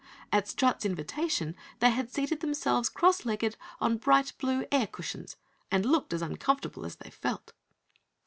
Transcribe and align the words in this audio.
At 0.31 0.47
Strut's 0.47 0.83
invitation 0.83 1.55
they 1.77 1.91
had 1.91 2.11
seated 2.11 2.39
themselves 2.39 2.89
cross 2.89 3.23
legged 3.23 3.55
on 3.79 3.99
bright 3.99 4.33
blue 4.39 4.65
air 4.71 4.87
cushions, 4.87 5.37
and 5.69 5.85
looked 5.85 6.11
as 6.11 6.23
uncomfortable 6.23 6.87
as 6.87 6.95
they 6.95 7.11
felt. 7.11 7.53